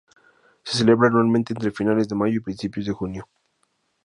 Se 0.63 0.79
celebra 0.79 1.09
anualmente 1.09 1.53
entre 1.53 1.69
finales 1.69 2.07
de 2.09 2.15
mayo 2.15 2.37
y 2.37 2.43
principios 2.43 2.87
de 2.87 2.91
junio. 2.93 3.29